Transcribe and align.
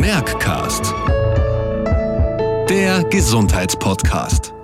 Merckcast. 0.00 0.94
Der 2.70 3.04
Gesundheitspodcast. 3.10 4.54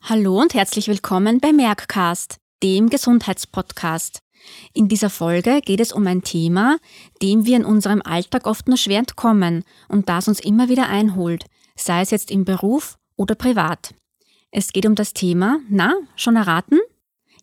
Hallo 0.00 0.40
und 0.40 0.54
herzlich 0.54 0.86
willkommen 0.86 1.40
bei 1.40 1.52
Merckcast, 1.52 2.36
dem 2.62 2.90
Gesundheitspodcast. 2.90 4.20
In 4.72 4.86
dieser 4.86 5.10
Folge 5.10 5.62
geht 5.62 5.80
es 5.80 5.90
um 5.90 6.06
ein 6.06 6.22
Thema, 6.22 6.78
dem 7.20 7.44
wir 7.44 7.56
in 7.56 7.64
unserem 7.64 8.00
Alltag 8.02 8.46
oft 8.46 8.68
nur 8.68 8.76
schwer 8.76 9.00
entkommen 9.00 9.64
und 9.88 10.08
das 10.08 10.28
uns 10.28 10.38
immer 10.38 10.68
wieder 10.68 10.88
einholt, 10.88 11.46
sei 11.74 12.02
es 12.02 12.12
jetzt 12.12 12.30
im 12.30 12.44
Beruf 12.44 12.98
oder 13.16 13.34
privat. 13.34 13.96
Es 14.52 14.72
geht 14.72 14.86
um 14.86 14.94
das 14.94 15.12
Thema, 15.12 15.58
na, 15.68 15.92
schon 16.14 16.36
erraten? 16.36 16.78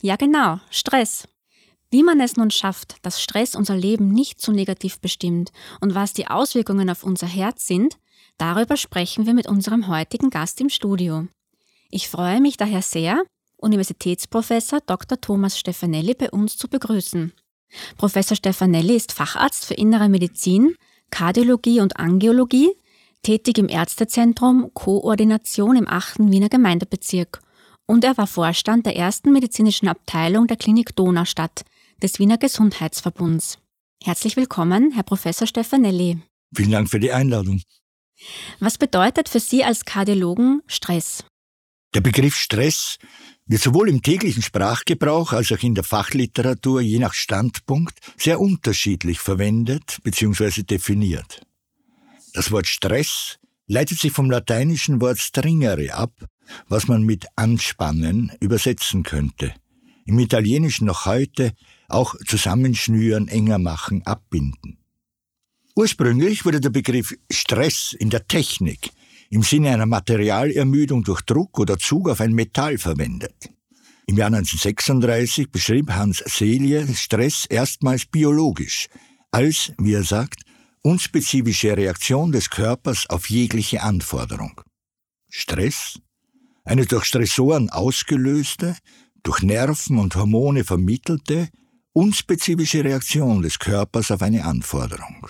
Ja 0.02 0.16
genau, 0.16 0.62
Stress. 0.70 1.28
Wie 1.92 2.04
man 2.04 2.22
es 2.22 2.38
nun 2.38 2.52
schafft, 2.52 2.96
dass 3.02 3.22
Stress 3.22 3.54
unser 3.54 3.76
Leben 3.76 4.08
nicht 4.08 4.40
zu 4.40 4.54
negativ 4.54 5.02
bestimmt 5.02 5.52
und 5.82 5.94
was 5.94 6.14
die 6.14 6.28
Auswirkungen 6.28 6.90
auf 6.90 7.04
unser 7.04 7.28
Herz 7.28 7.68
sind, 7.68 7.98
darüber 8.38 8.78
sprechen 8.78 9.26
wir 9.26 9.34
mit 9.34 9.48
unserem 9.48 9.90
heutigen 9.90 10.30
Gast 10.30 10.62
im 10.62 10.70
Studio. 10.70 11.28
Ich 11.90 12.08
freue 12.08 12.40
mich 12.40 12.56
daher 12.56 12.82
sehr, 12.82 13.22
Universitätsprofessor 13.58 14.80
Dr. 14.88 15.20
Thomas 15.20 15.60
Stefanelli 15.60 16.14
bei 16.14 16.32
uns 16.32 16.58
zu 16.58 16.70
begrüßen. 16.70 17.34
Professor 17.98 18.38
Stefanelli 18.38 18.96
ist 18.96 19.12
Facharzt 19.12 19.66
für 19.66 19.74
Innere 19.74 20.08
Medizin, 20.08 20.76
Kardiologie 21.10 21.82
und 21.82 22.00
Angiologie, 22.00 22.72
tätig 23.22 23.58
im 23.58 23.68
Ärztezentrum 23.68 24.72
Koordination 24.74 25.76
im 25.76 25.90
8. 25.90 26.32
Wiener 26.32 26.50
Gemeindebezirk 26.50 27.42
und 27.86 28.06
er 28.06 28.18
war 28.18 28.28
Vorstand 28.28 28.86
der 28.86 28.96
ersten 28.96 29.34
medizinischen 29.34 29.90
Abteilung 29.90 30.48
der 30.48 30.56
Klinik 30.56 30.96
Donaustadt, 30.96 31.66
des 32.02 32.20
Wiener 32.20 32.38
Gesundheitsverbunds. 32.38 33.60
Herzlich 34.04 34.36
willkommen, 34.36 34.92
Herr 34.94 35.04
Professor 35.04 35.48
Stefanelli. 35.48 36.20
Vielen 36.56 36.72
Dank 36.72 36.90
für 36.90 37.00
die 37.00 37.12
Einladung. 37.12 37.62
Was 38.60 38.78
bedeutet 38.78 39.30
für 39.30 39.40
Sie 39.40 39.64
als 39.64 39.86
Kardiologen 39.86 40.62
Stress? 40.68 41.24
Der 41.94 42.02
Begriff 42.02 42.36
Stress 42.36 42.98
wird 43.46 43.62
sowohl 43.62 43.90
im 43.90 44.02
täglichen 44.02 44.42
Sprachgebrauch 44.42 45.34
als 45.34 45.52
auch 45.52 45.62
in 45.62 45.76
der 45.76 45.84
Fachliteratur 45.84 46.82
je 46.82 47.00
nach 47.00 47.14
Standpunkt 47.14 48.00
sehr 48.18 48.40
unterschiedlich 48.40 49.20
verwendet 49.20 50.00
bzw. 50.04 50.64
definiert. 50.64 51.42
Das 52.34 52.52
Wort 52.52 52.68
Stress 52.68 53.40
leitet 53.68 54.00
sich 54.00 54.12
vom 54.12 54.30
lateinischen 54.30 55.02
Wort 55.02 55.20
stringere 55.20 55.94
ab, 55.94 56.12
was 56.68 56.88
man 56.88 57.04
mit 57.04 57.26
anspannen 57.36 58.32
übersetzen 58.40 59.04
könnte. 59.04 59.54
Im 60.06 60.20
Italienischen 60.20 60.86
noch 60.86 61.06
heute 61.06 61.54
auch 61.88 62.16
zusammenschnüren, 62.26 63.28
enger 63.28 63.60
machen, 63.60 64.06
abbinden. 64.06 64.78
Ursprünglich 65.76 66.46
wurde 66.46 66.60
der 66.60 66.70
Begriff 66.70 67.16
Stress 67.32 67.94
in 67.98 68.10
der 68.10 68.28
Technik 68.28 68.92
im 69.30 69.44
Sinne 69.44 69.70
einer 69.70 69.86
Materialermüdung 69.86 71.04
durch 71.04 71.22
Druck 71.22 71.58
oder 71.58 71.78
Zug 71.78 72.10
auf 72.10 72.20
ein 72.20 72.34
Metall 72.34 72.78
verwendet. 72.78 73.50
Im 74.06 74.18
Jahr 74.18 74.28
1936 74.28 75.50
beschrieb 75.50 75.90
Hans 75.90 76.18
Selye 76.18 76.86
Stress 76.94 77.46
erstmals 77.46 78.06
biologisch 78.06 78.90
als, 79.32 79.72
wie 79.78 79.94
er 79.94 80.04
sagt, 80.04 80.42
unspezifische 80.82 81.78
Reaktion 81.78 82.34
des 82.34 82.50
Körpers 82.50 83.10
auf 83.10 83.30
jegliche 83.30 83.82
Anforderung. 83.82 84.60
Stress, 85.30 86.00
eine 86.66 86.86
durch 86.86 87.06
Stressoren 87.06 87.70
ausgelöste, 87.70 88.76
durch 89.24 89.42
Nerven 89.42 89.98
und 90.00 90.16
Hormone 90.16 90.64
vermittelte, 90.64 91.50
unspezifische 91.94 92.84
Reaktion 92.84 93.42
des 93.42 93.60
Körpers 93.60 94.12
auf 94.12 94.22
eine 94.22 94.46
Anforderung. 94.46 95.28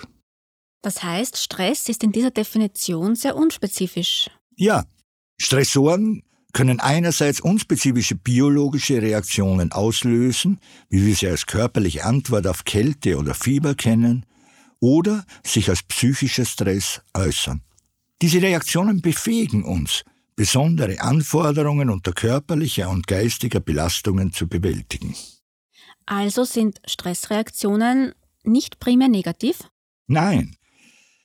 Das 0.82 1.02
heißt, 1.02 1.36
Stress 1.36 1.88
ist 1.88 2.02
in 2.02 2.12
dieser 2.12 2.30
Definition 2.30 3.14
sehr 3.14 3.36
unspezifisch. 3.36 4.30
Ja, 4.56 4.84
Stressoren 5.40 6.22
können 6.52 6.80
einerseits 6.80 7.40
unspezifische 7.40 8.14
biologische 8.14 9.00
Reaktionen 9.00 9.72
auslösen, 9.72 10.60
wie 10.88 11.06
wir 11.06 11.14
sie 11.14 11.28
als 11.28 11.46
körperliche 11.46 12.04
Antwort 12.04 12.46
auf 12.46 12.64
Kälte 12.64 13.16
oder 13.16 13.34
Fieber 13.34 13.74
kennen, 13.74 14.26
oder 14.80 15.24
sich 15.44 15.70
als 15.70 15.84
psychischer 15.84 16.44
Stress 16.44 17.00
äußern. 17.14 17.62
Diese 18.20 18.42
Reaktionen 18.42 19.00
befähigen 19.00 19.64
uns, 19.64 20.04
besondere 20.42 21.00
Anforderungen 21.00 21.88
unter 21.88 22.12
körperlicher 22.12 22.90
und 22.90 23.06
geistiger 23.06 23.60
Belastungen 23.60 24.32
zu 24.32 24.48
bewältigen. 24.48 25.14
Also 26.04 26.42
sind 26.42 26.80
Stressreaktionen 26.84 28.12
nicht 28.42 28.80
primär 28.80 29.06
negativ? 29.06 29.60
Nein. 30.08 30.56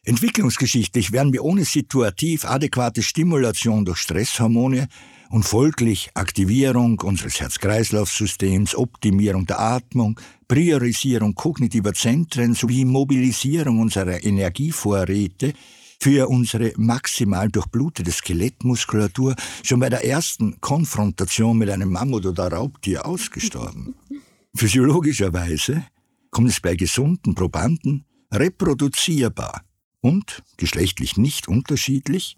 Entwicklungsgeschichtlich 0.03 1.13
werden 1.13 1.33
wir 1.33 1.43
ohne 1.43 1.65
situativ 1.65 2.45
adäquate 2.45 3.01
Stimulation 3.01 3.85
durch 3.85 3.97
Stresshormone 3.97 4.87
und 5.31 5.45
folglich 5.45 6.11
Aktivierung 6.13 6.99
unseres 6.99 7.39
Herz-Kreislauf-Systems, 7.39 8.75
Optimierung 8.75 9.47
der 9.47 9.59
Atmung, 9.59 10.19
Priorisierung 10.47 11.33
kognitiver 11.33 11.95
Zentren 11.95 12.53
sowie 12.53 12.85
Mobilisierung 12.85 13.79
unserer 13.79 14.23
Energievorräte 14.23 15.53
für 15.99 16.29
unsere 16.29 16.73
maximal 16.77 17.49
durchblutete 17.49 18.11
Skelettmuskulatur 18.11 19.35
schon 19.63 19.79
bei 19.79 19.89
der 19.89 20.05
ersten 20.05 20.61
Konfrontation 20.61 21.57
mit 21.57 21.69
einem 21.69 21.91
Mammut 21.91 22.25
oder 22.25 22.51
Raubtier 22.51 23.05
ausgestorben. 23.05 23.95
Physiologischerweise 24.55 25.85
kommt 26.31 26.49
es 26.49 26.59
bei 26.59 26.75
gesunden 26.75 27.35
Probanden 27.35 28.05
reproduzierbar 28.31 29.63
und 30.01 30.43
geschlechtlich 30.57 31.17
nicht 31.17 31.47
unterschiedlich 31.47 32.37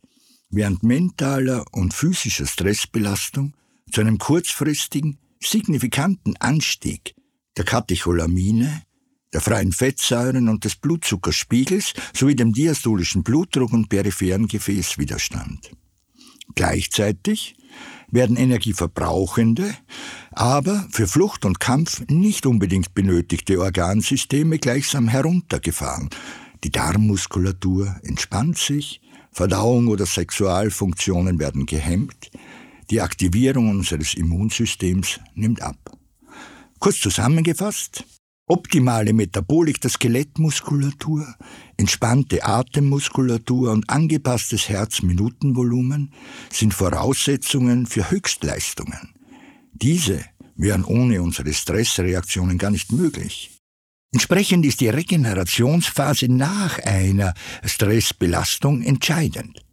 während 0.49 0.83
mentaler 0.83 1.65
und 1.71 1.93
physischer 1.93 2.47
Stressbelastung 2.47 3.53
zu 3.91 4.01
einem 4.01 4.17
kurzfristigen, 4.17 5.19
signifikanten 5.41 6.35
Anstieg 6.37 7.15
der 7.57 7.65
Katecholamine, 7.65 8.83
der 9.33 9.41
freien 9.41 9.71
Fettsäuren 9.71 10.49
und 10.49 10.65
des 10.65 10.75
Blutzuckerspiegels 10.75 11.93
sowie 12.13 12.35
dem 12.35 12.53
diastolischen 12.53 13.23
Blutdruck 13.23 13.73
und 13.73 13.89
peripheren 13.89 14.47
Gefäßwiderstand. 14.47 15.71
Gleichzeitig 16.55 17.55
werden 18.11 18.37
energieverbrauchende, 18.37 19.75
aber 20.31 20.87
für 20.91 21.07
Flucht 21.07 21.45
und 21.45 21.59
Kampf 21.59 22.01
nicht 22.09 22.45
unbedingt 22.45 22.93
benötigte 22.95 23.59
Organsysteme 23.59 24.57
gleichsam 24.57 25.07
heruntergefahren. 25.07 26.09
Die 26.63 26.71
Darmmuskulatur 26.71 27.95
entspannt 28.03 28.57
sich, 28.57 29.01
Verdauung 29.31 29.87
oder 29.87 30.05
Sexualfunktionen 30.05 31.39
werden 31.39 31.65
gehemmt, 31.65 32.31
die 32.89 33.01
Aktivierung 33.01 33.69
unseres 33.69 34.15
Immunsystems 34.15 35.19
nimmt 35.35 35.61
ab. 35.61 35.77
Kurz 36.79 36.99
zusammengefasst, 36.99 38.03
Optimale 38.51 39.13
Metabolik 39.13 39.79
der 39.79 39.91
Skelettmuskulatur, 39.91 41.35
entspannte 41.77 42.43
Atemmuskulatur 42.43 43.71
und 43.71 43.87
angepasstes 43.91 44.69
Herzminutenvolumen 44.69 46.11
sind 46.51 46.73
Voraussetzungen 46.73 47.85
für 47.85 48.09
Höchstleistungen. 48.09 49.13
Diese 49.73 50.25
wären 50.55 50.83
ohne 50.83 51.21
unsere 51.21 51.53
Stressreaktionen 51.53 52.57
gar 52.57 52.71
nicht 52.71 52.91
möglich. 52.91 53.51
Entsprechend 54.11 54.65
ist 54.65 54.81
die 54.81 54.89
Regenerationsphase 54.89 56.27
nach 56.27 56.79
einer 56.79 57.35
Stressbelastung 57.63 58.81
entscheidend 58.81 59.63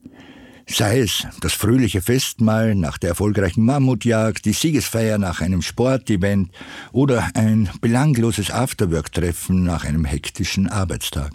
sei 0.69 1.00
es 1.00 1.27
das 1.41 1.53
fröhliche 1.53 2.03
Festmahl 2.03 2.75
nach 2.75 2.99
der 2.99 3.10
erfolgreichen 3.10 3.65
Mammutjagd, 3.65 4.44
die 4.44 4.53
Siegesfeier 4.53 5.19
nach 5.19 5.41
einem 5.41 5.62
Sportevent 5.62 6.50
oder 6.93 7.30
ein 7.34 7.71
belangloses 7.80 8.51
Afterwork-Treffen 8.51 9.63
nach 9.63 9.84
einem 9.84 10.04
hektischen 10.04 10.68
Arbeitstag. 10.68 11.33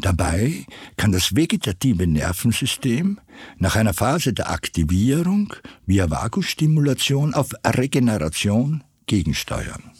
Dabei 0.00 0.64
kann 0.96 1.10
das 1.10 1.34
vegetative 1.34 2.06
Nervensystem 2.06 3.20
nach 3.58 3.74
einer 3.74 3.94
Phase 3.94 4.32
der 4.32 4.50
Aktivierung 4.50 5.52
via 5.86 6.08
Vagustimulation 6.08 7.34
auf 7.34 7.50
Regeneration 7.64 8.84
gegensteuern. 9.06 9.90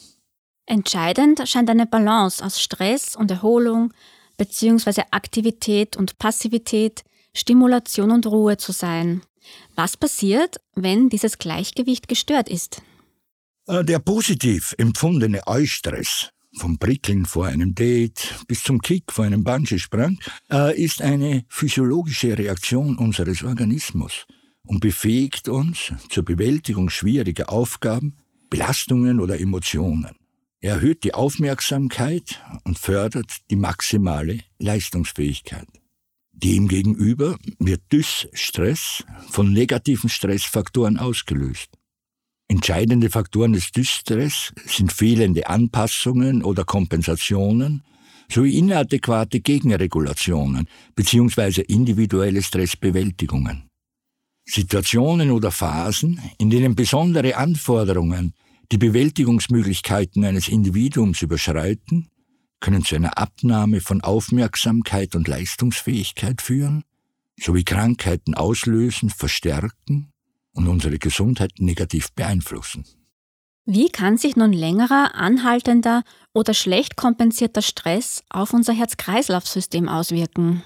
Entscheidend 0.65 1.41
scheint 1.49 1.69
eine 1.69 1.85
Balance 1.85 2.45
aus 2.45 2.61
Stress 2.61 3.15
und 3.15 3.29
Erholung 3.29 3.91
bzw. 4.37 5.01
Aktivität 5.11 5.97
und 5.97 6.17
Passivität 6.17 7.03
Stimulation 7.33 8.11
und 8.11 8.25
Ruhe 8.27 8.57
zu 8.57 8.71
sein. 8.71 9.21
Was 9.75 9.97
passiert, 9.97 10.57
wenn 10.75 11.09
dieses 11.09 11.37
Gleichgewicht 11.37 12.07
gestört 12.07 12.49
ist? 12.49 12.81
Äh, 13.67 13.83
der 13.85 13.99
positiv 13.99 14.73
empfundene 14.77 15.45
Eustress, 15.47 16.31
vom 16.57 16.77
Prickeln 16.79 17.25
vor 17.25 17.45
einem 17.45 17.75
Date 17.75 18.35
bis 18.47 18.63
zum 18.63 18.81
Kick 18.81 19.11
vor 19.11 19.25
einem 19.25 19.43
Bungee-Sprung, 19.43 20.19
äh, 20.51 20.81
ist 20.81 21.01
eine 21.01 21.45
physiologische 21.47 22.37
Reaktion 22.37 22.97
unseres 22.97 23.43
Organismus 23.43 24.25
und 24.63 24.79
befähigt 24.79 25.47
uns 25.47 25.93
zur 26.09 26.25
Bewältigung 26.25 26.89
schwieriger 26.89 27.51
Aufgaben, 27.51 28.17
Belastungen 28.49 29.19
oder 29.19 29.39
Emotionen. 29.39 30.15
Er 30.61 30.75
erhöht 30.75 31.03
die 31.03 31.13
Aufmerksamkeit 31.13 32.41
und 32.65 32.77
fördert 32.77 33.37
die 33.49 33.55
maximale 33.55 34.39
Leistungsfähigkeit. 34.57 35.67
Demgegenüber 36.43 37.37
wird 37.59 37.81
Dysstress 37.91 39.03
von 39.29 39.51
negativen 39.51 40.09
Stressfaktoren 40.09 40.97
ausgelöst. 40.97 41.69
Entscheidende 42.47 43.09
Faktoren 43.09 43.53
des 43.53 43.71
Dysstress 43.71 44.53
sind 44.65 44.91
fehlende 44.91 45.47
Anpassungen 45.47 46.43
oder 46.43 46.63
Kompensationen 46.63 47.83
sowie 48.31 48.57
inadäquate 48.57 49.41
Gegenregulationen 49.41 50.67
bzw. 50.95 51.61
individuelle 51.61 52.41
Stressbewältigungen. 52.41 53.69
Situationen 54.45 55.31
oder 55.31 55.51
Phasen, 55.51 56.19
in 56.37 56.49
denen 56.49 56.75
besondere 56.75 57.35
Anforderungen 57.35 58.33
die 58.71 58.77
Bewältigungsmöglichkeiten 58.77 60.23
eines 60.23 60.47
Individuums 60.47 61.21
überschreiten, 61.21 62.07
können 62.59 62.83
zu 62.83 62.95
einer 62.95 63.17
Abnahme 63.17 63.81
von 63.81 64.01
Aufmerksamkeit 64.01 65.15
und 65.15 65.27
Leistungsfähigkeit 65.27 66.41
führen, 66.41 66.83
sowie 67.39 67.63
Krankheiten 67.63 68.35
auslösen, 68.35 69.09
verstärken 69.09 70.11
und 70.53 70.67
unsere 70.67 70.99
Gesundheit 70.99 71.53
negativ 71.59 72.11
beeinflussen. 72.13 72.85
Wie 73.65 73.89
kann 73.89 74.17
sich 74.17 74.35
nun 74.35 74.51
längerer, 74.51 75.13
anhaltender 75.13 76.03
oder 76.33 76.53
schlecht 76.53 76.95
kompensierter 76.95 77.61
Stress 77.61 78.23
auf 78.29 78.53
unser 78.53 78.73
Herz-Kreislauf-System 78.73 79.87
auswirken? 79.87 80.63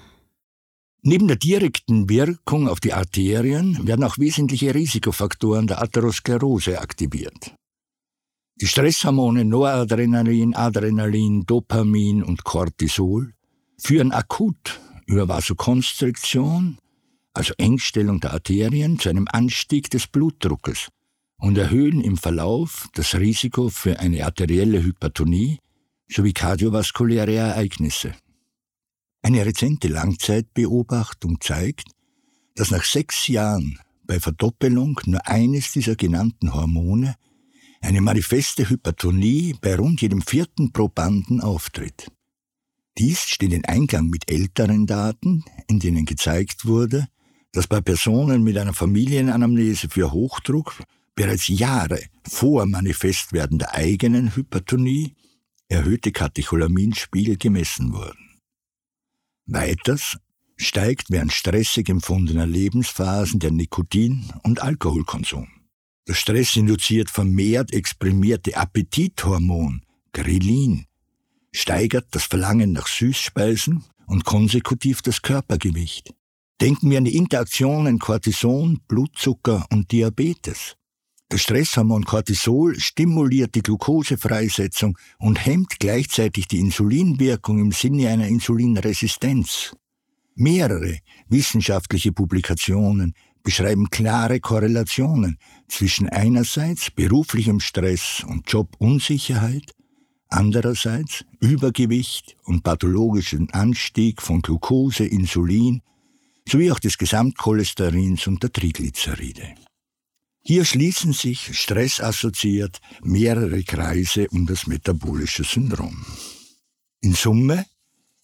Neben 1.02 1.28
der 1.28 1.36
direkten 1.36 2.08
Wirkung 2.08 2.70
auf 2.70 2.80
die 2.80 2.94
Arterien 2.94 3.86
werden 3.86 4.06
auch 4.06 4.18
wesentliche 4.18 4.74
Risikofaktoren 4.74 5.68
der 5.68 5.82
Atherosklerose 5.82 6.80
aktiviert. 6.80 7.54
Die 8.62 8.68
Stresshormone 8.68 9.46
Noradrenalin, 9.46 10.54
Adrenalin, 10.56 11.44
Dopamin 11.46 12.22
und 12.22 12.44
Cortisol 12.44 13.34
führen 13.80 14.12
akut 14.12 14.80
über 15.08 15.28
Vasokonstriktion, 15.28 16.78
also 17.34 17.56
Engstellung 17.58 18.20
der 18.20 18.34
Arterien, 18.34 19.00
zu 19.00 19.10
einem 19.10 19.28
Anstieg 19.32 19.90
des 19.90 20.06
Blutdruckes 20.06 20.90
und 21.38 21.58
erhöhen 21.58 22.00
im 22.00 22.16
Verlauf 22.16 22.88
das 22.94 23.16
Risiko 23.16 23.70
für 23.70 24.00
eine 24.00 24.24
arterielle 24.24 24.84
Hypertonie 24.84 25.58
sowie 26.08 26.34
kardiovaskuläre 26.34 27.34
Ereignisse. 27.34 28.14
Eine 29.24 29.46
rezente 29.46 29.88
Langzeitbeobachtung 29.88 31.42
zeigt, 31.42 31.90
dass 32.56 32.70
nach 32.70 32.84
sechs 32.84 33.28
Jahren 33.28 33.80
bei 34.06 34.20
Verdoppelung 34.20 35.00
nur 35.06 35.26
eines 35.28 35.72
dieser 35.72 35.96
genannten 35.96 36.54
Hormone 36.54 37.16
eine 37.84 38.02
manifeste 38.02 38.70
Hypertonie 38.70 39.56
bei 39.62 39.76
rund 39.76 40.02
jedem 40.02 40.22
vierten 40.22 40.72
Probanden 40.72 41.42
auftritt. 41.42 42.10
Dies 42.98 43.22
steht 43.22 43.52
in 43.52 43.66
Eingang 43.66 44.08
mit 44.08 44.32
älteren 44.32 44.88
Daten, 44.88 45.44
in 45.68 45.80
denen 45.80 46.06
gezeigt 46.06 46.66
wurde, 46.66 47.08
dass 47.52 47.68
bei 47.68 47.82
Personen 47.82 48.44
mit 48.44 48.58
einer 48.58 48.74
Familienanamnese 48.74 49.90
für 49.90 50.12
Hochdruck 50.12 50.82
bereits 51.14 51.48
Jahre 51.50 52.02
vor 52.28 52.66
Manifestwerden 52.66 53.60
der 53.60 53.74
eigenen 53.74 54.36
Hypertonie 54.36 55.16
erhöhte 55.68 56.12
Katecholaminspiegel 56.12 57.38
gemessen 57.38 57.94
wurden. 57.94 58.40
Weiters 59.46 60.18
steigt 60.56 61.12
während 61.12 61.34
stressig 61.34 61.90
empfundener 61.90 62.48
Lebensphasen 62.48 63.40
der 63.40 63.52
Nikotin- 63.52 64.32
und 64.44 64.62
Alkoholkonsum. 64.62 65.48
Der 66.08 66.16
Stress 66.16 66.58
induziert 66.58 67.10
vermehrt 67.10 67.72
exprimierte 67.72 68.58
Appetithormon, 68.58 69.84
Grelin, 70.12 70.86
steigert 71.54 72.08
das 72.12 72.24
Verlangen 72.24 72.74
nach 72.74 72.88
Süßspeisen 72.88 73.84
und 74.08 74.26
konsekutiv 74.26 75.02
das 75.02 75.22
Körpergewicht. 75.22 76.14
Denken 76.60 76.90
wir 76.90 76.98
an 76.98 77.06
die 77.06 77.16
Interaktionen 77.16 78.00
Cortison, 78.00 78.82
Blutzucker 78.88 79.66
und 79.72 79.92
Diabetes. 79.92 80.76
Das 81.30 81.42
Stresshormon 81.42 82.06
Cortisol 82.06 82.80
stimuliert 82.80 83.56
die 83.56 83.64
Glukosefreisetzung 83.64 84.98
und 85.18 85.44
hemmt 85.46 85.80
gleichzeitig 85.80 86.48
die 86.48 86.60
Insulinwirkung 86.60 87.60
im 87.60 87.72
Sinne 87.72 88.10
einer 88.10 88.28
Insulinresistenz. 88.28 89.76
Mehrere 90.36 91.00
wissenschaftliche 91.30 92.12
Publikationen 92.12 93.14
beschreiben 93.44 93.90
klare 93.90 94.40
Korrelationen 94.40 95.38
zwischen 95.68 96.10
einerseits 96.10 96.90
beruflichem 96.90 97.60
Stress 97.60 98.24
und 98.28 98.50
Jobunsicherheit, 98.50 99.74
andererseits 100.30 101.26
Übergewicht 101.40 102.38
und 102.46 102.64
pathologischem 102.64 103.50
Anstieg 103.52 104.22
von 104.22 104.42
Glucose, 104.42 105.06
Insulin 105.06 105.82
sowie 106.48 106.72
auch 106.72 106.80
des 106.80 106.98
Gesamtcholesterins 106.98 108.28
und 108.28 108.42
der 108.42 108.52
Triglyceride. 108.52 109.56
Hier 110.46 110.66
schließen 110.66 111.14
sich 111.14 111.58
stressassoziiert 111.58 112.82
mehrere 113.02 113.64
Kreise 113.64 114.28
um 114.30 114.46
das 114.46 114.68
metabolische 114.68 115.44
Syndrom. 115.44 116.06
In 117.02 117.14
Summe 117.14 117.66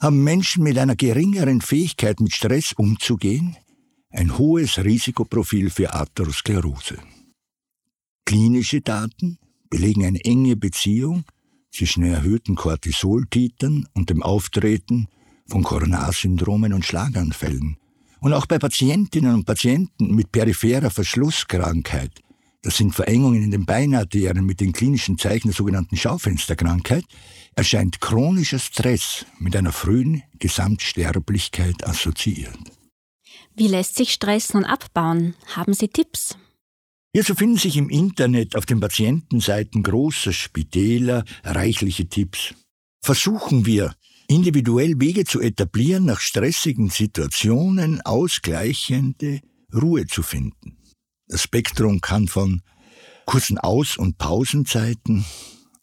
haben 0.01 0.23
Menschen 0.23 0.63
mit 0.63 0.77
einer 0.77 0.95
geringeren 0.95 1.61
Fähigkeit 1.61 2.19
mit 2.19 2.33
Stress 2.33 2.73
umzugehen 2.73 3.55
ein 4.11 4.37
hohes 4.37 4.77
Risikoprofil 4.77 5.69
für 5.69 5.93
Atherosklerose. 5.93 6.97
Klinische 8.25 8.81
Daten 8.81 9.37
belegen 9.69 10.05
eine 10.05 10.23
enge 10.23 10.55
Beziehung 10.55 11.25
zwischen 11.71 12.03
erhöhten 12.03 12.55
Cortisoltitern 12.55 13.87
und 13.93 14.09
dem 14.09 14.23
Auftreten 14.23 15.07
von 15.47 15.63
Coronarsyndromen 15.63 16.73
und 16.73 16.85
Schlaganfällen 16.85 17.77
und 18.19 18.33
auch 18.33 18.45
bei 18.45 18.59
Patientinnen 18.59 19.33
und 19.33 19.45
Patienten 19.45 20.13
mit 20.15 20.31
peripherer 20.31 20.89
Verschlusskrankheit, 20.89 22.11
das 22.61 22.75
sind 22.75 22.93
Verengungen 22.93 23.41
in 23.41 23.51
den 23.51 23.65
Beinarterien 23.65 24.45
mit 24.45 24.59
den 24.59 24.73
klinischen 24.73 25.17
Zeichen 25.17 25.47
der 25.47 25.55
sogenannten 25.55 25.95
Schaufensterkrankheit, 25.95 27.05
erscheint 27.55 28.01
chronischer 28.01 28.59
Stress 28.59 29.25
mit 29.39 29.55
einer 29.55 29.71
frühen 29.71 30.23
Gesamtsterblichkeit 30.39 31.87
assoziiert. 31.87 32.78
Wie 33.59 33.67
lässt 33.67 33.97
sich 33.97 34.13
Stress 34.13 34.53
nun 34.53 34.63
abbauen? 34.63 35.35
Haben 35.47 35.73
Sie 35.73 35.89
Tipps? 35.89 36.37
Hierzu 37.13 37.35
finden 37.35 37.57
sich 37.57 37.75
im 37.75 37.89
Internet 37.89 38.55
auf 38.55 38.65
den 38.65 38.79
Patientenseiten 38.79 39.83
großer 39.83 40.31
Spitäler 40.31 41.25
reichliche 41.43 42.07
Tipps. 42.07 42.53
Versuchen 43.03 43.65
wir, 43.65 43.93
individuell 44.29 44.97
Wege 45.01 45.25
zu 45.25 45.41
etablieren, 45.41 46.05
nach 46.05 46.21
stressigen 46.21 46.89
Situationen 46.89 47.99
ausgleichende 47.99 49.41
Ruhe 49.73 50.07
zu 50.07 50.23
finden. 50.23 50.77
Das 51.27 51.43
Spektrum 51.43 51.99
kann 51.99 52.29
von 52.29 52.61
kurzen 53.25 53.57
Aus- 53.57 53.97
und 53.97 54.17
Pausenzeiten, 54.17 55.25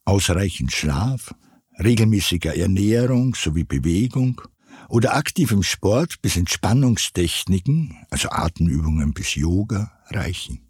ausreichend 0.06 0.72
Schlaf, 0.72 1.34
regelmäßiger 1.78 2.56
Ernährung 2.56 3.34
sowie 3.34 3.64
Bewegung 3.64 4.40
oder 4.88 5.14
aktivem 5.16 5.62
Sport 5.62 6.22
bis 6.22 6.36
Entspannungstechniken, 6.36 7.96
also 8.10 8.30
Atemübungen 8.30 9.12
bis 9.12 9.34
Yoga, 9.34 9.92
reichen. 10.08 10.60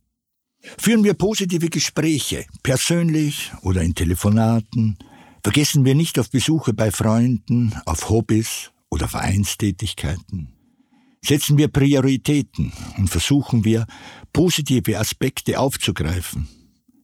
Führen 0.79 1.05
wir 1.05 1.15
positive 1.15 1.69
Gespräche, 1.69 2.47
persönlich 2.63 3.53
oder 3.63 3.83
in 3.83 3.95
Telefonaten, 3.95 4.99
Vergessen 5.47 5.85
wir 5.85 5.95
nicht 5.95 6.19
auf 6.19 6.29
Besuche 6.29 6.73
bei 6.73 6.91
Freunden, 6.91 7.73
auf 7.85 8.11
Hobbys 8.11 8.73
oder 8.91 9.07
Vereinstätigkeiten. 9.07 10.53
Setzen 11.23 11.57
wir 11.57 11.69
Prioritäten 11.69 12.73
und 12.99 13.09
versuchen 13.09 13.65
wir, 13.65 13.87
positive 14.33 14.99
Aspekte 14.99 15.61
aufzugreifen. 15.61 16.49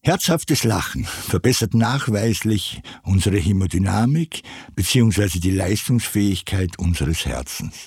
Herzhaftes 0.05 0.65
Lachen 0.65 1.05
verbessert 1.05 1.75
nachweislich 1.75 2.83
unsere 3.05 3.39
Hämodynamik 3.39 4.43
bzw. 4.75 5.39
die 5.39 5.53
Leistungsfähigkeit 5.53 6.77
unseres 6.81 7.25
Herzens. 7.25 7.87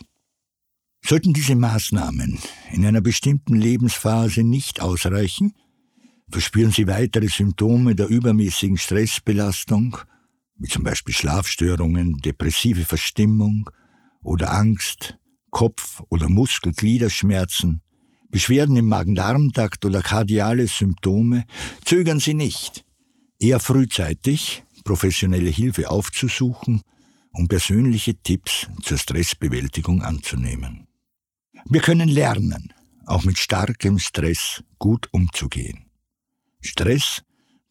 Sollten 1.03 1.33
diese 1.33 1.55
Maßnahmen 1.55 2.39
in 2.71 2.85
einer 2.85 3.01
bestimmten 3.01 3.55
Lebensphase 3.55 4.43
nicht 4.43 4.79
ausreichen, 4.79 5.55
verspüren 6.29 6.71
Sie 6.71 6.87
weitere 6.87 7.27
Symptome 7.27 7.95
der 7.95 8.07
übermäßigen 8.07 8.77
Stressbelastung 8.77 9.97
wie 10.57 10.69
zum 10.69 10.83
Beispiel 10.83 11.13
Schlafstörungen, 11.13 12.19
depressive 12.19 12.85
Verstimmung 12.85 13.69
oder 14.23 14.53
Angst, 14.53 15.17
Kopf- 15.49 16.01
oder 16.07 16.29
Muskelgliederschmerzen, 16.29 17.81
Beschwerden 18.35 18.75
im 18.75 18.89
Magen-Darm-Trakt 18.89 19.85
oder 19.85 20.01
kardiale 20.01 20.67
Symptome, 20.67 21.45
zögern 21.85 22.19
Sie 22.19 22.33
nicht, 22.33 22.83
eher 23.39 23.61
frühzeitig 23.61 24.65
professionelle 24.83 25.49
Hilfe 25.49 25.89
aufzusuchen, 25.89 26.81
um 27.31 27.47
persönliche 27.47 28.13
Tipps 28.13 28.67
zur 28.83 28.97
Stressbewältigung 28.97 30.01
anzunehmen. 30.01 30.85
Wir 31.63 31.79
können 31.79 32.09
lernen, 32.09 32.73
auch 33.05 33.23
mit 33.23 33.37
starkem 33.37 33.99
Stress 33.99 34.61
gut 34.79 35.07
umzugehen. 35.13 35.85
Stress 36.59 37.21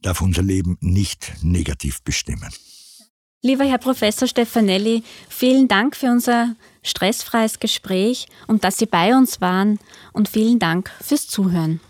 darf 0.00 0.22
unser 0.22 0.42
Leben 0.42 0.78
nicht 0.80 1.34
negativ 1.42 2.00
bestimmen. 2.00 2.48
Lieber 3.42 3.66
Herr 3.66 3.76
Professor 3.76 4.26
Stefanelli, 4.26 5.02
vielen 5.28 5.68
Dank 5.68 5.94
für 5.94 6.06
unser 6.06 6.56
stressfreies 6.84 7.58
Gespräch 7.58 8.26
und 8.46 8.62
dass 8.62 8.78
Sie 8.78 8.86
bei 8.86 9.16
uns 9.16 9.40
waren 9.40 9.80
und 10.12 10.28
vielen 10.28 10.60
Dank 10.60 10.92
fürs 11.00 11.26
Zuhören. 11.26 11.80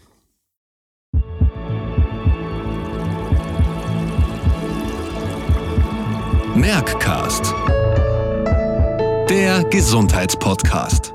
Merckcast. 6.54 7.52
Der 9.28 9.64
Gesundheitspodcast. 9.64 11.12